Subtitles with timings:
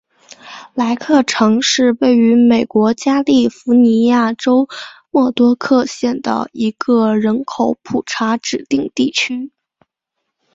[0.73, 4.67] 莱克城是位于美国加利福尼亚州
[5.11, 9.51] 莫多克县的一个人口普查指定地区。